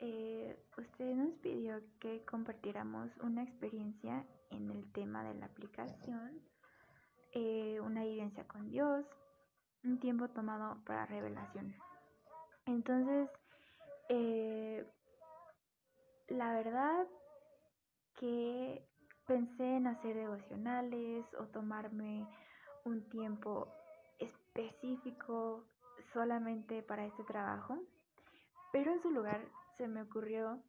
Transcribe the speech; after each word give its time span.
eh, 0.00 0.56
usted 0.76 1.14
nos 1.14 1.34
pidió 1.40 1.80
que 1.98 2.24
compartiéramos 2.24 3.10
una 3.18 3.42
experiencia 3.42 4.24
en 4.50 4.70
el 4.70 4.90
tema 4.92 5.24
de 5.24 5.34
la 5.34 5.46
aplicación, 5.46 6.40
eh, 7.32 7.80
una 7.80 8.04
vivencia 8.04 8.46
con 8.46 8.70
Dios, 8.70 9.04
un 9.84 9.98
tiempo 9.98 10.28
tomado 10.28 10.82
para 10.84 11.06
revelación. 11.06 11.74
Entonces, 12.66 13.28
eh, 14.08 14.86
la 16.28 16.52
verdad 16.52 17.06
que 18.18 18.86
pensé 19.26 19.76
en 19.76 19.86
hacer 19.86 20.14
devocionales 20.16 21.24
o 21.38 21.46
tomarme 21.46 22.26
un 22.84 23.08
tiempo 23.08 23.72
específico 24.18 25.64
solamente 26.12 26.82
para 26.82 27.04
este 27.04 27.24
trabajo, 27.24 27.78
pero 28.72 28.92
en 28.92 29.02
su 29.02 29.10
lugar 29.10 29.40
se 29.78 29.88
me 29.88 30.02
ocurrió 30.02 30.62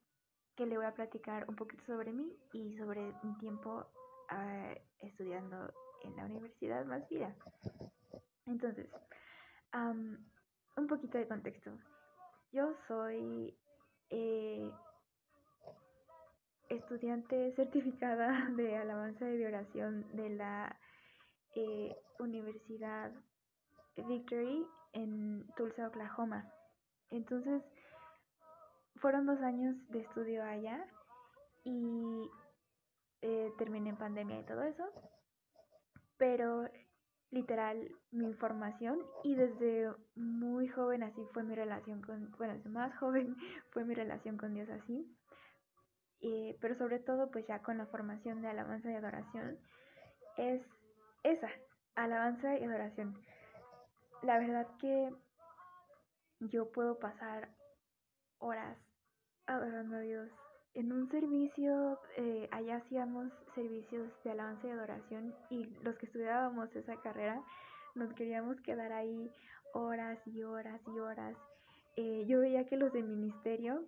que 0.56 0.66
le 0.66 0.78
voy 0.78 0.86
a 0.86 0.94
platicar 0.94 1.50
un 1.50 1.56
poquito 1.56 1.84
sobre 1.86 2.14
mí 2.14 2.38
y 2.54 2.78
sobre 2.78 3.14
mi 3.24 3.38
tiempo 3.40 3.88
ah, 4.30 4.74
estudiando 5.00 5.74
en 6.04 6.16
la 6.16 6.26
Universidad 6.26 6.86
Más 6.86 7.08
Vida. 7.10 7.36
Entonces, 8.46 8.88
un 9.74 10.88
poquito 10.88 11.18
de 11.18 11.28
contexto. 11.28 11.72
Yo 12.52 12.74
soy 12.88 13.58
eh, 14.10 14.72
estudiante 16.70 17.54
certificada 17.56 18.50
de 18.56 18.78
alabanza 18.78 19.30
y 19.30 19.38
de 19.38 19.48
oración 19.48 20.06
de 20.16 20.30
la 20.30 20.80
eh, 21.56 21.96
Universidad 22.20 23.12
Victory 23.96 24.66
en 24.94 25.46
Tulsa, 25.58 25.88
Oklahoma. 25.88 26.52
Entonces, 27.12 27.62
fueron 29.00 29.26
dos 29.26 29.40
años 29.42 29.76
de 29.90 30.02
estudio 30.02 30.44
allá 30.44 30.86
y 31.64 32.30
eh, 33.22 33.52
terminé 33.58 33.90
en 33.90 33.98
pandemia 33.98 34.40
y 34.40 34.46
todo 34.46 34.64
eso. 34.64 34.84
Pero 36.18 36.70
literal 37.32 37.90
mi 38.12 38.34
formación 38.34 39.00
y 39.24 39.36
desde 39.36 39.94
muy 40.16 40.68
joven 40.68 41.04
así 41.04 41.22
fue 41.34 41.44
mi 41.44 41.56
relación 41.56 42.02
con, 42.02 42.32
bueno, 42.38 42.56
desde 42.56 42.70
más 42.70 42.96
joven 43.00 43.36
fue 43.72 43.86
mi 43.86 43.94
relación 43.94 44.38
con 44.38 44.54
Dios 44.54 44.70
así. 44.70 45.16
Eh, 46.22 46.58
pero 46.60 46.76
sobre 46.76 47.00
todo 47.00 47.32
pues 47.32 47.48
ya 47.48 47.62
con 47.62 47.78
la 47.78 47.86
formación 47.86 48.42
de 48.42 48.50
alabanza 48.50 48.92
y 48.92 48.96
adoración 48.96 49.58
es 50.38 50.62
esa, 51.24 51.50
alabanza 51.96 52.58
y 52.58 52.64
adoración. 52.64 53.18
La 54.22 54.38
verdad 54.38 54.68
que 54.80 55.14
yo 56.40 56.72
puedo 56.72 57.00
pasar 57.00 57.50
horas 58.40 58.78
adorando 59.50 59.98
a 59.98 60.02
Dios. 60.02 60.30
En 60.76 60.94
un 60.94 61.10
servicio, 61.10 62.00
eh, 62.16 62.48
allá 62.52 62.78
hacíamos 62.78 63.34
servicios 63.56 64.08
de 64.24 64.32
alabanza 64.32 64.68
y 64.68 64.72
adoración 64.72 65.36
y 65.50 65.66
los 65.82 65.96
que 65.98 66.06
estudiábamos 66.06 66.74
esa 66.76 66.96
carrera 67.02 67.42
nos 67.96 68.14
queríamos 68.14 68.62
quedar 68.62 68.94
ahí 68.94 69.32
horas 69.74 70.20
y 70.28 70.44
horas 70.44 70.80
y 70.88 71.00
horas. 71.00 71.36
Eh, 71.96 72.26
yo 72.28 72.40
veía 72.40 72.68
que 72.68 72.78
los 72.78 72.94
de 72.94 73.02
ministerio, 73.02 73.84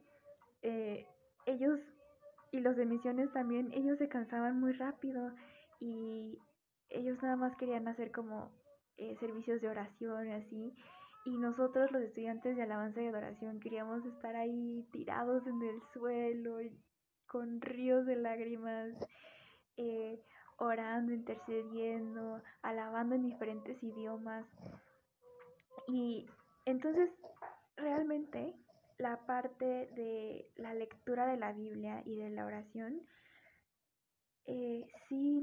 eh, 0.63 1.05
ellos 1.45 1.79
y 2.51 2.59
los 2.59 2.75
de 2.75 2.85
misiones 2.85 3.31
también, 3.31 3.71
ellos 3.73 3.99
se 3.99 4.09
cansaban 4.09 4.59
muy 4.59 4.73
rápido 4.73 5.31
y 5.79 6.39
ellos 6.89 7.21
nada 7.21 7.35
más 7.35 7.55
querían 7.57 7.87
hacer 7.87 8.11
como 8.11 8.51
servicios 9.19 9.59
de 9.61 9.67
oración 9.67 10.29
así 10.29 10.75
y 11.23 11.37
nosotros 11.37 11.91
los 11.91 12.01
estudiantes 12.01 12.55
de 12.55 12.63
alabanza 12.63 13.01
y 13.01 13.07
adoración 13.07 13.59
queríamos 13.59 14.05
estar 14.05 14.35
ahí 14.35 14.87
tirados 14.91 15.45
en 15.45 15.61
el 15.61 15.81
suelo 15.93 16.57
con 17.27 17.61
ríos 17.61 18.05
de 18.05 18.15
lágrimas, 18.15 18.93
eh, 19.77 20.19
orando, 20.57 21.13
intercediendo, 21.13 22.41
alabando 22.61 23.15
en 23.15 23.23
diferentes 23.23 23.81
idiomas. 23.83 24.45
Y 25.87 26.27
entonces 26.65 27.09
realmente 27.77 28.55
la 28.97 29.25
parte 29.25 29.65
de 29.65 30.51
la 30.55 30.73
lectura 30.73 31.25
de 31.27 31.37
la 31.37 31.53
Biblia 31.53 32.03
y 32.05 32.17
de 32.17 32.29
la 32.29 32.45
oración, 32.45 33.01
eh, 34.45 34.85
sí, 35.07 35.41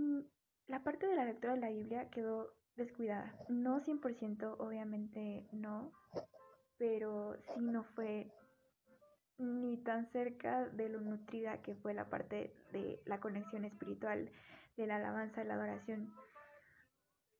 la 0.67 0.83
parte 0.83 1.07
de 1.07 1.17
la 1.17 1.25
lectura 1.25 1.55
de 1.55 1.61
la 1.61 1.71
Biblia 1.71 2.11
quedó 2.11 2.58
descuidada. 2.79 3.35
No 3.49 3.81
100%, 3.81 4.57
obviamente 4.59 5.47
no, 5.53 5.93
pero 6.79 7.37
sí 7.55 7.61
no 7.61 7.85
fue 7.85 8.33
ni 9.39 9.77
tan 9.79 10.11
cerca 10.11 10.67
de 10.67 10.89
lo 10.89 11.01
nutrida 11.01 11.63
que 11.63 11.75
fue 11.77 11.95
la 11.95 12.09
parte 12.09 12.53
de 12.73 13.01
la 13.05 13.21
conexión 13.21 13.65
espiritual, 13.65 14.31
de 14.77 14.87
la 14.87 14.97
alabanza, 14.97 15.43
de 15.43 15.47
la 15.47 15.55
adoración. 15.55 16.13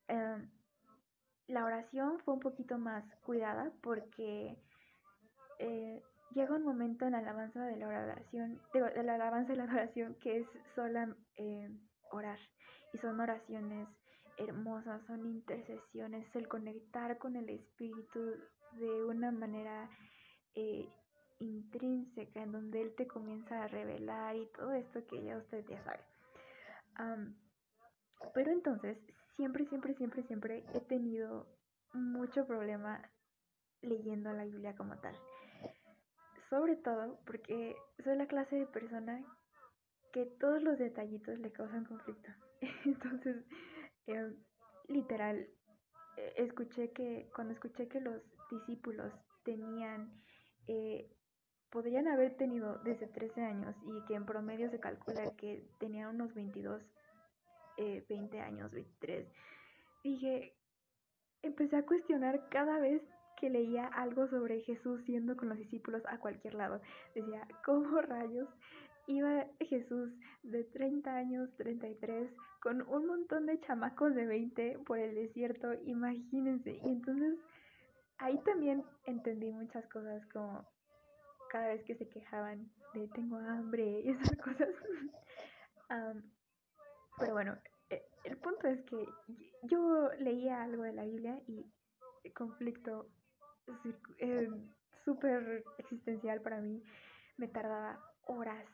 Em, 0.09 0.51
la 1.49 1.65
oración 1.65 2.19
fue 2.21 2.35
un 2.35 2.41
poquito 2.41 2.79
más 2.79 3.05
cuidada 3.25 3.73
porque 3.83 4.57
eh, 5.59 6.03
llega 6.35 6.55
un 6.55 6.63
momento 6.65 7.07
en 7.07 7.13
la 7.13 7.19
alabanza 7.19 7.65
de 7.65 7.77
la 7.77 7.89
oración, 7.89 8.61
de, 8.73 9.03
la 9.03 9.15
alabanza 9.15 9.53
de 9.53 9.57
la 9.57 9.65
adoración 9.71 10.15
que 10.17 10.39
es 10.39 10.47
sola 10.75 11.17
eh, 11.37 11.69
orar 12.11 12.39
y 12.93 12.99
son 12.99 13.19
oraciones 13.21 13.89
hermosas, 14.39 15.05
son 15.07 15.27
intercesiones, 15.27 16.25
el 16.35 16.49
conectar 16.49 17.19
con 17.19 17.37
el 17.37 17.49
Espíritu 17.51 18.37
de 18.73 19.05
una 19.05 19.31
manera 19.31 19.91
eh, 20.55 20.89
intrínseca, 21.41 22.43
en 22.43 22.53
donde 22.53 22.83
Él 22.83 22.95
te 22.97 23.07
comienza 23.07 23.63
a 23.63 23.69
revelar 23.69 24.37
y 24.37 24.47
todo 24.57 24.73
esto 24.73 25.07
que 25.07 25.23
ya 25.25 25.39
usted 25.39 25.65
ya 25.67 25.83
sabe. 25.85 26.01
pero 28.35 28.53
entonces, 28.53 28.99
siempre, 29.37 29.67
siempre, 29.67 29.95
siempre, 29.95 30.23
siempre 30.25 30.65
he 30.75 30.81
tenido 30.81 31.47
mucho 31.93 32.47
problema 32.47 33.01
leyendo 33.83 34.33
la 34.33 34.45
Biblia 34.45 34.75
como 34.77 34.97
tal. 34.99 35.15
Sobre 36.51 36.77
todo 36.77 37.19
porque 37.27 37.77
soy 38.03 38.17
la 38.17 38.27
clase 38.27 38.57
de 38.57 38.67
persona 38.67 39.25
que 40.13 40.27
todos 40.41 40.63
los 40.63 40.79
detallitos 40.79 41.39
le 41.39 41.53
causan 41.53 41.85
conflicto. 41.85 42.31
Entonces, 42.85 43.37
Em, 44.09 44.35
literal, 44.89 45.37
eh, 46.17 46.33
escuché 46.39 46.93
que, 46.93 47.29
cuando 47.35 47.53
escuché 47.53 47.89
que 47.89 48.01
los 48.01 48.23
discípulos 48.51 49.13
tenían, 49.45 50.11
eh, 50.67 51.11
podrían 51.71 52.09
haber 52.09 52.35
tenido 52.39 52.79
desde 52.79 53.07
13 53.07 53.43
años 53.43 53.77
y 53.85 54.03
que 54.07 54.15
en 54.15 54.25
promedio 54.25 54.71
se 54.71 54.81
calcula 54.81 55.37
que 55.37 55.69
tenían 55.79 56.15
unos 56.15 56.35
22, 56.35 56.83
20 57.77 58.37
eh, 58.37 58.41
años, 58.41 58.73
23, 58.73 59.29
dije, 60.03 60.57
empecé 61.43 61.77
a 61.77 61.85
cuestionar 61.85 62.49
cada 62.49 62.81
vez 62.81 63.03
que 63.37 63.51
leía 63.51 63.87
algo 63.89 64.27
sobre 64.29 64.63
Jesús 64.63 65.03
siendo 65.05 65.37
con 65.37 65.51
los 65.51 65.59
discípulos 65.59 66.03
a 66.07 66.19
cualquier 66.19 66.55
lado. 66.55 66.81
Decía, 67.15 67.47
¿cómo 67.65 68.01
rayos 68.01 68.49
iba 69.09 69.47
Jesús 69.61 70.13
de 70.43 70.65
30 70.65 71.11
años, 71.11 71.51
33, 71.57 72.31
con 72.61 72.83
un 72.83 73.07
montón 73.07 73.47
de 73.47 73.59
chamacos 73.61 74.15
de 74.15 74.27
20 74.27 74.81
por 74.87 74.99
el 74.99 75.15
desierto, 75.15 75.75
imagínense. 75.87 76.79
Y 76.85 76.89
entonces 76.89 77.39
ahí 78.19 78.39
también 78.45 78.85
entendí 79.07 79.51
muchas 79.51 79.87
cosas 79.89 80.25
como 80.27 80.65
cada 81.51 81.69
vez 81.69 81.83
que 81.85 81.97
se 81.97 82.09
quejaban 82.09 82.71
de 82.95 83.09
tengo 83.09 83.39
hambre 83.39 84.01
y 84.05 84.11
esas 84.11 84.37
cosas. 84.37 84.69
pero 87.19 87.33
bueno, 87.33 87.57
e, 87.89 88.03
el 88.25 88.37
punto 88.37 88.69
es 88.69 88.83
que 88.85 89.07
yo 89.63 90.11
leía 90.19 90.63
algo 90.63 90.83
de 90.83 90.93
la 90.93 91.05
Biblia 91.05 91.41
y 91.47 91.65
el 92.25 92.33
conflicto 92.35 93.09
eh, 94.19 94.51
súper 95.05 95.65
existencial 95.79 96.43
para 96.43 96.61
mí 96.61 96.83
me 97.39 97.49
tardaba 97.49 97.99
horas 98.27 98.65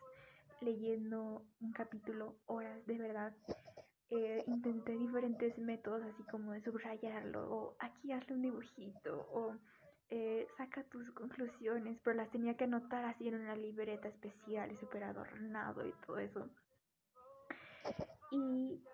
leyendo 0.60 1.44
un 1.60 1.72
capítulo, 1.72 2.36
horas 2.46 2.84
de 2.86 2.98
verdad. 2.98 3.34
Eh, 4.10 4.44
intenté 4.46 4.92
diferentes 4.92 5.58
métodos, 5.58 6.02
así 6.04 6.22
como 6.24 6.52
de 6.52 6.62
subrayarlo, 6.62 7.50
o 7.50 7.76
aquí 7.80 8.12
hazle 8.12 8.34
un 8.34 8.42
dibujito, 8.42 9.26
o 9.32 9.56
eh, 10.10 10.46
saca 10.56 10.84
tus 10.84 11.10
conclusiones, 11.12 11.98
pero 12.04 12.16
las 12.16 12.30
tenía 12.30 12.56
que 12.56 12.64
anotar 12.64 13.04
así 13.06 13.28
en 13.28 13.36
una 13.36 13.56
libreta 13.56 14.08
especial 14.08 14.70
y 14.70 14.76
súper 14.76 15.04
adornado 15.04 15.86
y 15.86 15.92
todo 16.06 16.18
eso. 16.18 16.48
Y, 18.30 18.84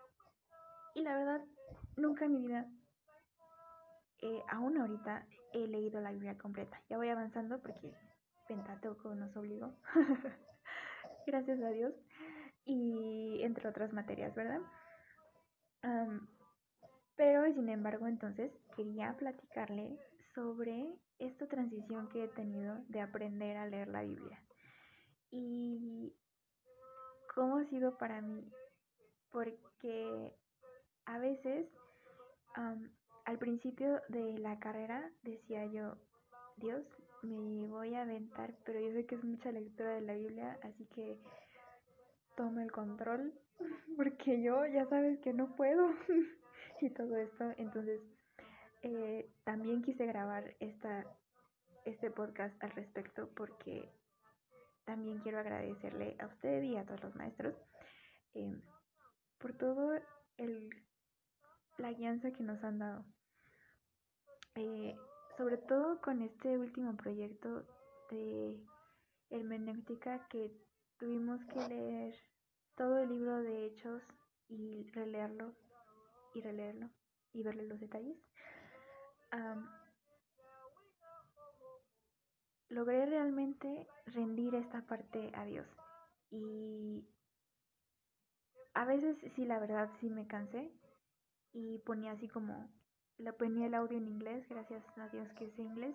y 0.95 1.03
la 1.03 1.17
verdad, 1.19 1.45
nunca 1.97 2.25
en 2.25 2.33
mi 2.33 2.47
vida, 2.47 2.67
eh, 4.23 4.43
aún 4.49 4.79
ahorita, 4.79 5.27
he 5.53 5.67
leído 5.67 6.01
la 6.01 6.13
Biblia 6.13 6.37
completa. 6.39 6.81
Ya 6.89 6.97
voy 6.97 7.09
avanzando 7.09 7.61
porque 7.61 7.93
Pentateuco 8.47 9.15
nos 9.15 9.37
obligó. 9.37 9.75
Gracias 11.27 11.61
a 11.61 11.71
Dios. 11.71 11.95
y 12.65 13.43
entre 13.43 13.69
otras 13.69 13.93
materias, 13.93 14.35
¿verdad? 14.35 14.61
pero 17.17 17.45
sin 17.55 17.69
embargo 17.69 18.07
entonces 18.07 18.53
quería 18.77 19.15
platicarle 19.17 19.99
sobre 20.35 20.95
esta 21.19 21.47
transición 21.49 22.09
que 22.09 22.25
he 22.25 22.29
tenido 22.29 22.77
de 22.89 23.01
aprender 23.01 23.57
a 23.57 23.67
leer 23.67 23.89
la 23.89 24.03
Biblia 24.03 24.43
y 25.31 26.15
cómo 27.35 27.59
ha 27.59 27.65
sido 27.67 27.97
para 27.99 28.21
mí, 28.21 28.51
porque 29.31 30.35
a 31.05 31.19
veces 31.19 31.69
al 33.25 33.39
principio 33.39 34.01
de 34.09 34.39
la 34.39 34.59
carrera 34.59 35.11
decía 35.23 35.67
yo, 35.67 35.97
Dios, 36.57 36.85
me 37.23 37.67
voy 37.67 37.95
a 37.95 38.03
aventar, 38.03 38.55
pero 38.65 38.81
yo 38.81 38.93
sé 38.93 39.07
que 39.07 39.15
es 39.15 39.25
mucha 39.25 39.53
lectura 39.53 39.95
de 39.95 40.01
la 40.01 40.15
Biblia, 40.15 40.59
así 40.63 40.87
que 40.87 41.19
tome 42.37 42.63
el 42.63 42.73
control, 42.73 43.33
porque 43.97 44.43
yo 44.43 44.67
ya 44.67 44.87
sabes 44.87 45.19
que 45.21 45.33
no 45.33 45.55
puedo 45.57 45.91
y 46.81 46.91
todo 46.91 47.17
esto. 47.17 47.53
Entonces, 47.59 48.01
eh, 48.83 49.31
también 49.45 49.83
quise 49.83 50.07
grabar 50.07 50.55
esta, 50.61 51.05
este 51.85 52.11
podcast 52.11 52.55
al 52.63 52.71
respecto 52.71 53.29
porque 53.35 53.93
también 54.85 55.19
quiero 55.19 55.39
agradecerle 55.39 56.17
a 56.19 56.27
usted 56.27 56.63
y 56.63 56.77
a 56.77 56.85
todos 56.85 57.03
los 57.03 57.15
maestros 57.15 57.55
eh, 58.35 58.61
por 59.39 59.53
todo 59.53 59.93
el 60.37 60.71
la 61.79 61.93
guianza 61.93 62.31
que 62.33 62.43
nos 62.43 62.63
han 62.63 62.79
dado. 62.79 63.05
Eh, 64.55 64.97
sobre 65.41 65.57
todo 65.57 66.03
con 66.03 66.21
este 66.21 66.59
último 66.59 66.95
proyecto 66.99 67.65
de 68.11 68.63
hermenéutica 69.31 70.29
que 70.29 70.53
tuvimos 70.99 71.43
que 71.47 71.67
leer 71.67 72.15
todo 72.77 72.99
el 72.99 73.09
libro 73.09 73.39
de 73.39 73.65
hechos 73.65 74.03
y 74.49 74.87
releerlo 74.91 75.55
y 76.35 76.43
releerlo 76.43 76.91
y 77.33 77.43
verle 77.43 77.67
los 77.67 77.81
detalles. 77.81 78.19
logré 82.69 83.07
realmente 83.07 83.89
rendir 84.09 84.55
esta 84.55 84.83
parte 84.83 85.33
a 85.35 85.47
Dios 85.47 85.67
y 86.31 87.09
a 88.75 88.85
veces 88.85 89.17
sí 89.35 89.47
la 89.47 89.59
verdad 89.59 89.89
sí 90.01 90.11
me 90.11 90.27
cansé 90.27 90.71
y 91.55 91.79
ponía 91.79 92.13
así 92.13 92.29
como 92.29 92.69
le 93.21 93.33
ponía 93.33 93.67
el 93.67 93.75
audio 93.75 93.99
en 93.99 94.09
inglés, 94.09 94.47
gracias 94.49 94.83
a 94.99 95.09
Dios 95.09 95.29
que 95.39 95.51
sé 95.51 95.63
inglés. 95.63 95.95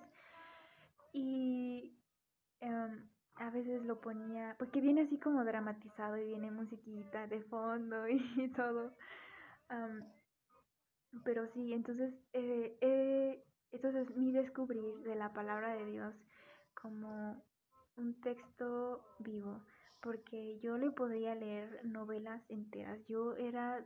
Y 1.13 1.97
em, 2.59 3.09
a 3.35 3.49
veces 3.49 3.83
lo 3.83 3.99
ponía, 3.99 4.55
porque 4.57 4.81
viene 4.81 5.01
así 5.01 5.19
como 5.19 5.43
dramatizado 5.43 6.17
y 6.17 6.25
viene 6.25 6.51
musiquita 6.51 7.27
de 7.27 7.41
fondo 7.43 8.07
y, 8.09 8.47
todo. 8.49 8.95
pero 11.23 11.47
sí, 11.53 11.73
entonces, 11.73 12.13
eh, 12.33 12.77
eh, 12.81 13.43
entonces 13.71 14.15
mi 14.15 14.31
descubrir 14.31 14.99
de 14.99 15.15
la 15.15 15.33
palabra 15.33 15.75
de 15.75 15.85
Dios 15.85 16.13
como 16.81 17.43
un 17.97 18.19
texto 18.21 19.03
vivo, 19.19 19.65
porque 20.01 20.59
yo 20.59 20.77
le 20.77 20.91
podría 20.91 21.35
leer 21.35 21.83
novelas 21.85 22.41
enteras. 22.49 22.99
Yo 23.07 23.35
era 23.35 23.85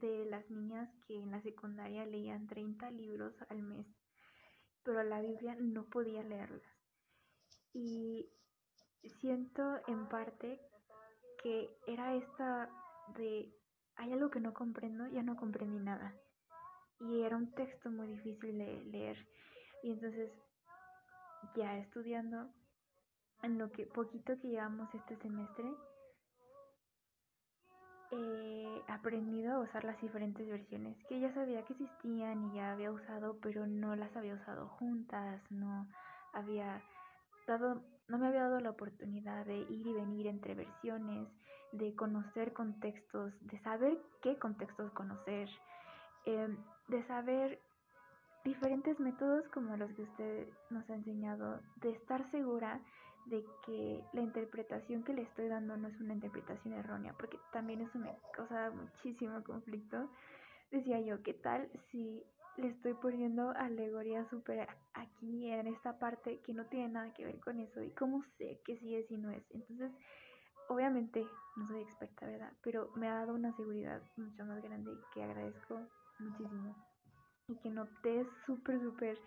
de 0.00 0.26
las 0.26 0.48
niñas 0.50 0.88
que 1.06 1.14
en 1.14 1.30
la 1.30 1.40
secundaria 1.42 2.04
leían 2.06 2.46
30 2.46 2.90
libros 2.90 3.34
al 3.48 3.62
mes, 3.62 3.86
pero 4.82 5.02
la 5.02 5.20
Biblia 5.20 5.56
no 5.58 5.84
podía 5.86 6.22
leerlas. 6.22 6.62
Y 7.72 8.30
siento 9.20 9.62
en 9.86 10.08
parte 10.08 10.60
que 11.42 11.70
era 11.86 12.14
esta 12.14 12.70
de, 13.16 13.52
hay 13.96 14.12
algo 14.12 14.30
que 14.30 14.40
no 14.40 14.52
comprendo, 14.54 15.06
ya 15.08 15.22
no 15.22 15.36
comprendí 15.36 15.78
nada. 15.78 16.14
Y 17.00 17.22
era 17.22 17.36
un 17.36 17.52
texto 17.52 17.90
muy 17.90 18.08
difícil 18.08 18.58
de 18.58 18.84
leer. 18.84 19.28
Y 19.82 19.92
entonces, 19.92 20.32
ya 21.54 21.78
estudiando, 21.78 22.50
en 23.42 23.58
lo 23.58 23.70
que 23.70 23.86
poquito 23.86 24.36
que 24.40 24.48
llevamos 24.48 24.92
este 24.94 25.16
semestre, 25.18 25.72
he 28.10 28.82
aprendido 28.88 29.54
a 29.54 29.60
usar 29.60 29.84
las 29.84 30.00
diferentes 30.00 30.48
versiones 30.48 30.96
que 31.08 31.20
ya 31.20 31.32
sabía 31.34 31.64
que 31.64 31.74
existían 31.74 32.50
y 32.50 32.56
ya 32.56 32.72
había 32.72 32.90
usado, 32.90 33.38
pero 33.42 33.66
no 33.66 33.96
las 33.96 34.14
había 34.16 34.34
usado 34.34 34.68
juntas, 34.68 35.42
no 35.50 35.86
había 36.32 36.82
dado, 37.46 37.82
no 38.08 38.18
me 38.18 38.28
había 38.28 38.42
dado 38.42 38.60
la 38.60 38.70
oportunidad 38.70 39.44
de 39.46 39.58
ir 39.58 39.86
y 39.86 39.92
venir 39.92 40.26
entre 40.26 40.54
versiones, 40.54 41.28
de 41.72 41.94
conocer 41.94 42.52
contextos, 42.52 43.32
de 43.42 43.58
saber 43.60 43.98
qué 44.22 44.38
contextos 44.38 44.90
conocer, 44.92 45.48
em, 46.24 46.56
de 46.88 47.06
saber 47.06 47.60
diferentes 48.44 48.98
métodos 48.98 49.46
como 49.48 49.76
los 49.76 49.90
que 49.92 50.02
usted 50.02 50.48
nos 50.70 50.88
ha 50.88 50.94
enseñado, 50.94 51.60
de 51.76 51.90
estar 51.90 52.30
segura 52.30 52.80
de 53.28 53.44
que 53.64 54.02
la 54.12 54.22
interpretación 54.22 55.02
que 55.04 55.12
le 55.12 55.22
estoy 55.22 55.48
dando 55.48 55.76
no 55.76 55.88
es 55.88 56.00
una 56.00 56.14
interpretación 56.14 56.74
errónea, 56.74 57.14
porque 57.14 57.38
también 57.52 57.80
eso 57.80 57.98
me 57.98 58.16
causa 58.32 58.70
muchísimo 58.70 59.42
conflicto. 59.44 60.10
Decía 60.70 61.00
yo, 61.00 61.22
¿qué 61.22 61.34
tal 61.34 61.70
si 61.90 62.24
le 62.56 62.68
estoy 62.68 62.94
poniendo 62.94 63.50
alegoría 63.50 64.28
súper 64.28 64.68
aquí 64.94 65.50
en 65.50 65.66
esta 65.66 65.98
parte 65.98 66.40
que 66.40 66.52
no 66.52 66.66
tiene 66.66 66.88
nada 66.88 67.12
que 67.14 67.24
ver 67.24 67.40
con 67.40 67.60
eso? 67.60 67.82
¿Y 67.82 67.90
cómo 67.90 68.22
sé 68.36 68.60
que 68.64 68.76
sí 68.78 68.96
es 68.96 69.10
y 69.10 69.16
no 69.16 69.30
es? 69.30 69.44
Entonces, 69.50 69.92
obviamente 70.68 71.26
no 71.56 71.66
soy 71.66 71.82
experta, 71.82 72.26
¿verdad? 72.26 72.52
Pero 72.62 72.90
me 72.96 73.08
ha 73.08 73.14
dado 73.14 73.34
una 73.34 73.54
seguridad 73.56 74.02
mucho 74.16 74.44
más 74.44 74.62
grande 74.62 74.92
que 75.14 75.22
agradezco 75.22 75.80
muchísimo. 76.18 76.76
Y 77.48 77.56
que 77.56 77.70
noté 77.70 78.26
súper, 78.44 78.78
súper 78.80 79.18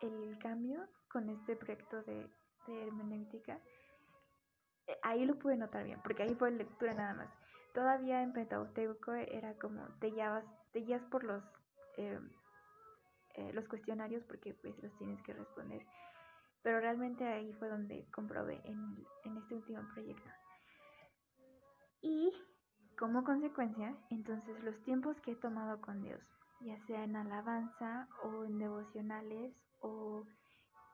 el 0.00 0.38
cambio 0.38 0.86
con 1.10 1.28
este 1.30 1.56
proyecto 1.56 2.02
de 2.02 2.28
de 2.72 2.86
hermenéutica, 2.86 3.60
eh, 4.86 4.98
ahí 5.02 5.24
lo 5.24 5.38
pude 5.38 5.56
notar 5.56 5.84
bien, 5.84 6.00
porque 6.02 6.22
ahí 6.22 6.34
fue 6.34 6.50
lectura 6.50 6.94
nada 6.94 7.14
más. 7.14 7.28
Todavía 7.74 8.22
en 8.22 8.32
Pentateuco 8.32 9.12
era 9.12 9.54
como 9.58 9.86
te 10.00 10.08
guías, 10.08 10.44
te 10.72 10.80
guías 10.80 11.02
por 11.10 11.24
los, 11.24 11.42
eh, 11.96 12.20
eh, 13.34 13.52
los 13.52 13.68
cuestionarios 13.68 14.24
porque 14.24 14.54
pues 14.54 14.80
los 14.82 14.96
tienes 14.96 15.20
que 15.22 15.34
responder. 15.34 15.84
Pero 16.62 16.80
realmente 16.80 17.26
ahí 17.26 17.52
fue 17.54 17.68
donde 17.68 18.08
comprobé 18.10 18.60
en, 18.64 19.04
en 19.24 19.36
este 19.36 19.54
último 19.54 19.82
proyecto. 19.92 20.30
Y 22.00 22.32
como 22.98 23.24
consecuencia, 23.24 23.94
entonces 24.10 24.62
los 24.64 24.80
tiempos 24.82 25.20
que 25.20 25.32
he 25.32 25.36
tomado 25.36 25.80
con 25.80 26.02
Dios, 26.02 26.20
ya 26.60 26.78
sea 26.86 27.04
en 27.04 27.14
alabanza 27.14 28.08
o 28.22 28.44
en 28.44 28.58
devocionales 28.58 29.54
o 29.80 30.24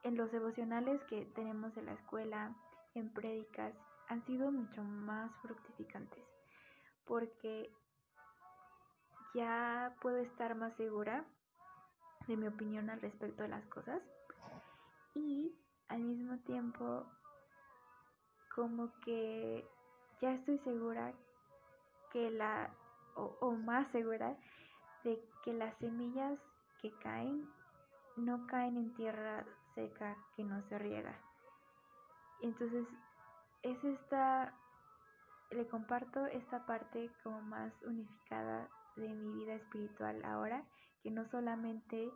en 0.02 0.16
los 0.16 0.30
devocionales 0.32 1.02
que 1.04 1.24
tenemos 1.34 1.76
en 1.76 1.86
la 1.86 1.92
escuela, 1.92 2.54
en 2.94 3.12
prédicas, 3.12 3.74
han 4.08 4.24
sido 4.26 4.50
mucho 4.50 4.82
más 4.82 5.30
fructificantes 5.42 6.24
porque 7.06 7.70
ya 9.34 9.94
puedo 10.00 10.18
estar 10.18 10.54
más 10.54 10.74
segura 10.76 11.24
de 12.26 12.36
mi 12.36 12.46
opinión 12.46 12.90
al 12.90 13.00
respecto 13.00 13.42
de 13.42 13.48
las 13.48 13.64
cosas. 13.66 14.00
Y 15.14 15.54
al 15.88 16.02
mismo 16.02 16.38
tiempo 16.40 17.04
como 18.54 18.92
que 19.00 19.66
ya 20.20 20.32
estoy 20.32 20.58
segura 20.60 21.12
que 22.12 22.30
la 22.30 22.70
o, 23.16 23.36
o 23.40 23.52
más 23.52 23.90
segura 23.92 24.36
de 25.04 25.22
que 25.44 25.52
las 25.52 25.76
semillas 25.78 26.38
que 26.80 26.90
caen 26.98 27.46
no 28.16 28.46
caen 28.46 28.76
en 28.76 28.94
tierra 28.94 29.44
seca 29.74 30.16
que 30.36 30.44
no 30.44 30.62
se 30.68 30.78
riega. 30.78 31.18
Entonces, 32.40 32.86
es 33.62 33.82
esta, 33.84 34.54
le 35.50 35.66
comparto 35.68 36.26
esta 36.26 36.66
parte 36.66 37.10
como 37.22 37.40
más 37.42 37.72
unificada 37.82 38.68
de 38.96 39.08
mi 39.08 39.32
vida 39.32 39.54
espiritual 39.54 40.24
ahora, 40.24 40.64
que 41.02 41.10
no 41.10 41.28
solamente 41.30 42.10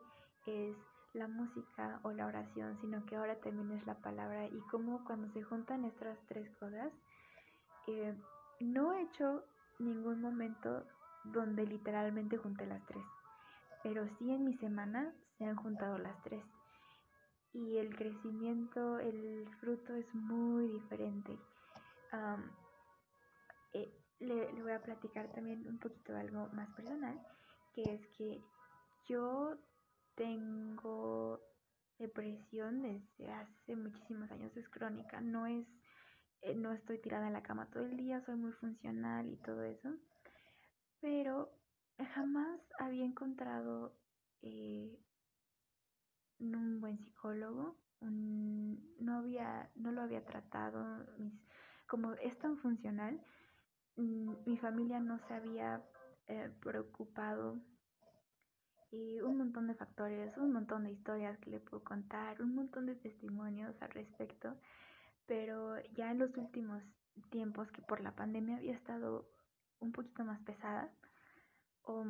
es 0.46 0.76
la 1.14 1.28
música 1.28 2.00
o 2.02 2.12
la 2.12 2.26
oración, 2.26 2.78
sino 2.80 3.04
que 3.06 3.16
ahora 3.16 3.40
también 3.40 3.72
es 3.72 3.86
la 3.86 3.94
palabra 3.94 4.46
y 4.46 4.60
como 4.70 5.02
cuando 5.04 5.32
se 5.32 5.42
juntan 5.42 5.84
estas 5.84 6.18
tres 6.28 6.48
cosas, 6.58 6.92
eh, 7.86 8.14
no 8.60 8.92
he 8.92 9.02
hecho 9.02 9.44
ningún 9.78 10.20
momento 10.20 10.84
donde 11.24 11.66
literalmente 11.66 12.36
junté 12.36 12.66
las 12.66 12.84
tres, 12.86 13.04
pero 13.86 14.04
sí 14.18 14.32
en 14.32 14.44
mi 14.44 14.54
semana 14.54 15.14
se 15.38 15.44
han 15.44 15.54
juntado 15.54 15.96
las 15.96 16.20
tres 16.24 16.42
y 17.52 17.76
el 17.76 17.94
crecimiento, 17.94 18.98
el 18.98 19.48
fruto 19.60 19.94
es 19.94 20.12
muy 20.12 20.66
diferente. 20.66 21.38
Eh, 23.74 23.88
le, 24.18 24.60
voy 24.60 24.72
a 24.72 24.82
platicar 24.82 25.32
también 25.32 25.64
un 25.68 25.78
poquito 25.78 26.12
de 26.12 26.20
algo 26.20 26.48
más 26.48 26.68
personal, 26.74 27.16
que 27.74 27.82
es 27.82 28.04
que 28.18 28.42
yo 29.08 29.56
tengo 30.16 31.40
depresión 32.00 32.82
desde 32.82 33.32
hace 33.32 33.76
muchísimos 33.76 34.28
años, 34.32 34.56
es 34.56 34.68
crónica, 34.68 35.20
no 35.20 35.46
es 35.46 35.64
eh, 36.42 36.56
no 36.56 36.72
estoy 36.72 36.98
tirada 36.98 37.28
en 37.28 37.34
la 37.34 37.44
cama 37.44 37.70
todo 37.70 37.84
el 37.84 37.96
día, 37.96 38.20
soy 38.26 38.34
muy 38.34 38.52
funcional 38.52 39.30
y 39.30 39.36
todo 39.36 39.62
eso. 39.62 39.90
Pero 41.00 41.52
jamás 42.04 42.60
había 42.78 43.04
encontrado 43.04 43.96
eh, 44.42 44.98
un 46.38 46.80
buen 46.80 46.98
psicólogo, 46.98 47.76
no, 48.00 49.18
había, 49.18 49.70
no 49.74 49.92
lo 49.92 50.02
había 50.02 50.24
tratado, 50.24 51.06
como 51.86 52.12
es 52.14 52.38
tan 52.38 52.58
funcional, 52.58 53.20
mm, 53.96 54.34
mi 54.44 54.58
familia 54.58 55.00
no 55.00 55.18
se 55.26 55.34
había 55.34 55.82
eh, 56.26 56.50
preocupado. 56.60 57.58
Y 58.90 59.20
un 59.20 59.38
montón 59.38 59.66
de 59.66 59.74
factores, 59.74 60.36
un 60.36 60.52
montón 60.52 60.84
de 60.84 60.92
historias 60.92 61.38
que 61.38 61.50
le 61.50 61.60
puedo 61.60 61.82
contar, 61.82 62.40
un 62.40 62.54
montón 62.54 62.86
de 62.86 62.94
testimonios 62.94 63.74
al 63.82 63.90
respecto, 63.90 64.56
pero 65.26 65.80
ya 65.94 66.12
en 66.12 66.18
los 66.18 66.34
últimos 66.36 66.82
tiempos 67.30 67.70
que 67.72 67.82
por 67.82 68.00
la 68.00 68.14
pandemia 68.14 68.56
había 68.56 68.74
estado 68.74 69.28
un 69.80 69.92
poquito 69.92 70.24
más 70.24 70.40
pesada, 70.42 70.90
o 71.86 72.04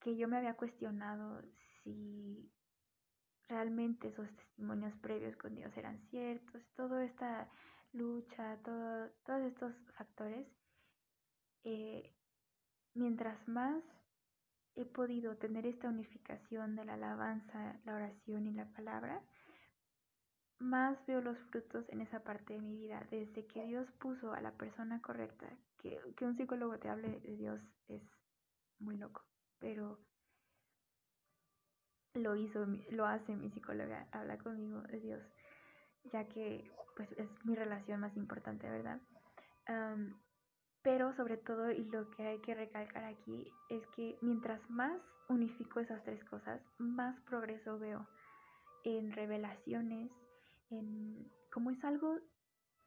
que 0.00 0.16
yo 0.16 0.26
me 0.28 0.38
había 0.38 0.54
cuestionado 0.54 1.42
si 1.82 2.50
realmente 3.48 4.08
esos 4.08 4.28
testimonios 4.36 4.94
previos 5.00 5.36
con 5.36 5.54
Dios 5.54 5.76
eran 5.76 6.00
ciertos, 6.08 6.62
toda 6.74 7.04
esta 7.04 7.48
lucha, 7.92 8.58
todo, 8.64 9.10
todos 9.24 9.42
estos 9.42 9.74
factores, 9.96 10.46
eh, 11.64 12.14
mientras 12.94 13.36
más 13.48 13.82
he 14.76 14.84
podido 14.86 15.36
tener 15.36 15.66
esta 15.66 15.88
unificación 15.88 16.76
de 16.76 16.84
la 16.84 16.94
alabanza, 16.94 17.78
la 17.84 17.94
oración 17.94 18.46
y 18.46 18.52
la 18.52 18.66
palabra, 18.72 19.20
más 20.58 21.04
veo 21.06 21.20
los 21.20 21.38
frutos 21.50 21.84
en 21.88 22.02
esa 22.02 22.22
parte 22.22 22.54
de 22.54 22.60
mi 22.60 22.76
vida. 22.76 23.06
Desde 23.10 23.46
que 23.46 23.64
Dios 23.64 23.90
puso 23.98 24.32
a 24.32 24.40
la 24.40 24.52
persona 24.52 25.00
correcta, 25.02 25.48
que, 25.78 25.98
que 26.16 26.24
un 26.24 26.36
psicólogo 26.36 26.78
te 26.78 26.88
hable 26.88 27.20
de 27.20 27.36
Dios 27.36 27.60
es 27.88 28.02
muy 28.80 28.96
loco, 28.96 29.22
pero 29.58 29.98
lo 32.14 32.34
hizo, 32.34 32.66
lo 32.90 33.06
hace 33.06 33.36
mi 33.36 33.50
psicóloga, 33.50 34.08
habla 34.12 34.38
conmigo 34.38 34.82
de 34.82 35.00
Dios, 35.00 35.22
ya 36.12 36.26
que 36.28 36.70
pues 36.96 37.10
es 37.12 37.28
mi 37.44 37.54
relación 37.54 38.00
más 38.00 38.16
importante, 38.16 38.68
¿verdad? 38.68 39.00
pero 40.82 41.14
sobre 41.14 41.36
todo, 41.36 41.70
y 41.70 41.84
lo 41.84 42.10
que 42.10 42.26
hay 42.26 42.40
que 42.40 42.54
recalcar 42.54 43.04
aquí, 43.04 43.52
es 43.68 43.86
que 43.94 44.18
mientras 44.22 44.60
más 44.68 45.00
unifico 45.28 45.78
esas 45.78 46.02
tres 46.02 46.24
cosas, 46.24 46.60
más 46.78 47.20
progreso 47.20 47.78
veo 47.78 48.08
en 48.84 49.12
revelaciones, 49.12 50.10
en 50.70 51.30
como 51.52 51.70
es 51.70 51.84
algo 51.84 52.18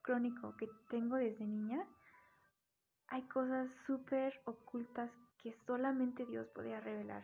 crónico 0.02 0.56
que 0.58 0.68
tengo 0.90 1.16
desde 1.16 1.46
niña, 1.46 1.86
hay 3.08 3.22
cosas 3.28 3.70
súper 3.86 4.42
ocultas 4.46 5.12
que 5.44 5.54
solamente 5.68 6.26
Dios 6.26 6.48
podía 6.56 6.80
revelar 6.80 7.24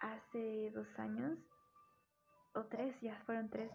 hace 0.00 0.70
dos 0.72 0.88
años, 0.98 1.38
o 2.54 2.64
tres, 2.64 3.00
ya 3.00 3.22
fueron 3.24 3.48
tres, 3.48 3.70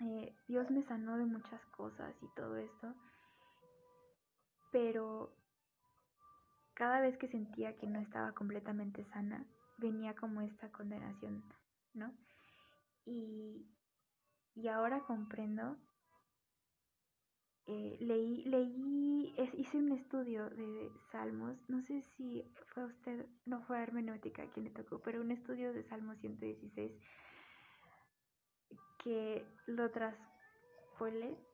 eh, 0.00 0.36
Dios 0.46 0.70
me 0.70 0.84
sanó 0.84 1.16
de 1.16 1.24
muchas 1.24 1.64
cosas 1.76 2.14
y 2.22 2.28
todo 2.34 2.56
esto, 2.56 2.94
pero 4.70 5.34
cada 6.74 7.00
vez 7.00 7.16
que 7.18 7.28
sentía 7.28 7.76
que 7.76 7.86
no 7.86 8.00
estaba 8.00 8.32
completamente 8.32 9.04
sana, 9.06 9.46
venía 9.78 10.14
como 10.14 10.42
esta 10.42 10.70
condenación, 10.70 11.42
¿no? 11.94 12.14
Y, 13.06 13.66
y 14.54 14.68
ahora 14.68 15.00
comprendo 15.06 15.76
eh, 17.66 17.96
leí, 18.00 18.44
leí, 18.44 19.34
hice 19.54 19.78
un 19.78 19.92
estudio 19.92 20.48
de 20.50 20.90
Salmos, 21.12 21.56
no 21.68 21.82
sé 21.82 22.02
si 22.16 22.44
fue 22.74 22.84
usted, 22.86 23.26
no 23.46 23.62
fue 23.62 23.82
hermenéutica 23.82 24.50
quien 24.50 24.64
le 24.64 24.70
tocó, 24.70 25.00
pero 25.00 25.20
un 25.20 25.30
estudio 25.30 25.72
de 25.72 25.84
Salmos 25.84 26.18
116 26.18 26.92
que 29.02 29.44
lo 29.66 29.90
tras, 29.90 30.14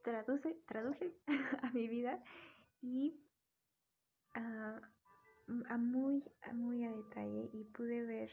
traduce, 0.03 0.57
traduje 0.67 1.15
a 1.63 1.71
mi 1.71 1.87
vida 1.87 2.23
y 2.83 3.21
a, 4.35 4.81
muy, 5.79 6.25
a 6.43 6.53
muy 6.53 6.85
a 6.85 6.91
detalle 6.91 7.51
y 7.53 7.65
pude 7.65 8.05
ver 8.05 8.31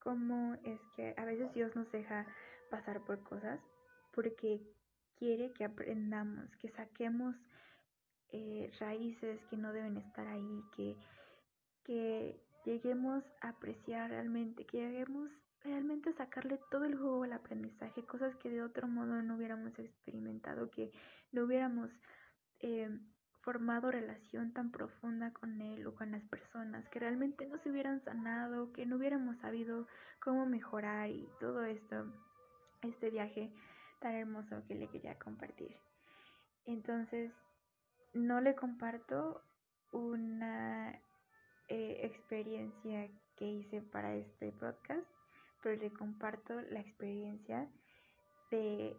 cómo 0.00 0.54
es 0.64 0.80
que 0.96 1.14
a 1.16 1.24
veces 1.24 1.52
Dios 1.54 1.74
nos 1.74 1.90
deja 1.90 2.26
pasar 2.70 3.00
por 3.04 3.22
cosas 3.22 3.60
porque 4.12 4.60
quiere 5.18 5.52
que 5.52 5.64
aprendamos, 5.64 6.48
que 6.56 6.68
saquemos 6.70 7.34
eh, 8.30 8.70
raíces 8.80 9.40
que 9.50 9.56
no 9.56 9.72
deben 9.72 9.96
estar 9.96 10.26
ahí, 10.26 10.62
que, 10.76 10.96
que 11.84 12.40
lleguemos 12.64 13.24
a 13.40 13.50
apreciar 13.50 14.10
realmente, 14.10 14.66
que 14.66 14.78
lleguemos 14.78 15.30
realmente 15.62 16.10
a 16.10 16.16
sacarle 16.16 16.60
todo 16.70 16.84
el 16.84 16.96
juego 16.96 17.24
al 17.24 17.32
aprendizaje, 17.32 18.04
cosas 18.04 18.34
que 18.36 18.50
de 18.50 18.62
otro 18.62 18.86
modo 18.86 19.22
no 19.22 19.36
hubiéramos 19.36 19.78
experimentado, 19.78 20.70
que 20.70 20.92
no 21.32 21.44
hubiéramos 21.44 21.90
eh, 22.60 22.90
formado 23.40 23.90
relación 23.90 24.52
tan 24.52 24.70
profunda 24.70 25.32
con 25.32 25.60
él 25.60 25.86
o 25.86 25.94
con 25.94 26.10
las 26.10 26.22
personas, 26.24 26.88
que 26.88 26.98
realmente 26.98 27.46
no 27.46 27.58
se 27.58 27.70
hubieran 27.70 28.02
sanado, 28.02 28.72
que 28.72 28.86
no 28.86 28.96
hubiéramos 28.96 29.36
sabido 29.38 29.86
cómo 30.20 30.46
mejorar 30.46 31.10
y 31.10 31.28
todo 31.40 31.64
esto, 31.64 32.12
este 32.82 33.10
viaje 33.10 33.52
tan 34.04 34.16
hermoso 34.16 34.62
que 34.68 34.74
le 34.74 34.86
quería 34.90 35.18
compartir. 35.18 35.74
Entonces, 36.66 37.32
no 38.12 38.42
le 38.42 38.54
comparto 38.54 39.40
una 39.92 40.92
eh, 41.68 42.00
experiencia 42.02 43.08
que 43.34 43.46
hice 43.46 43.80
para 43.80 44.14
este 44.14 44.52
podcast, 44.52 45.08
pero 45.62 45.80
le 45.80 45.90
comparto 45.90 46.60
la 46.60 46.80
experiencia 46.80 47.66
de 48.50 48.94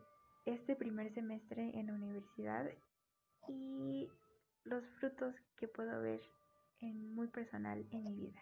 este 0.47 0.75
primer 0.75 1.13
semestre 1.13 1.69
en 1.77 1.85
la 1.85 1.93
universidad 1.93 2.67
y 3.47 4.09
los 4.63 4.83
frutos 4.99 5.35
que 5.57 5.67
puedo 5.67 6.01
ver 6.01 6.21
en 6.79 7.13
muy 7.13 7.27
personal 7.27 7.85
en 7.91 8.05
mi 8.05 8.15
vida. 8.15 8.41